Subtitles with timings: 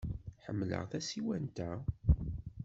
[0.45, 1.71] Ḥemmleɣ tasiwant-a.